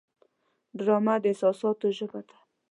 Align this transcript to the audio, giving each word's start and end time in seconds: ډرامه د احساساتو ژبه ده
ډرامه 0.77 1.15
د 1.21 1.25
احساساتو 1.31 1.87
ژبه 1.97 2.19
ده 2.27 2.35